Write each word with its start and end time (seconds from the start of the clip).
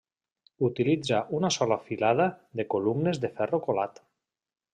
Utilitza 0.67 1.19
una 1.39 1.51
sola 1.57 1.77
filada 1.89 2.27
de 2.61 2.67
columnes 2.75 3.21
de 3.27 3.33
ferro 3.37 3.61
colat. 3.69 4.03